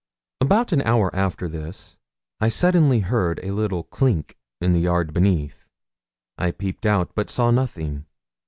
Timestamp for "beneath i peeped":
5.13-6.87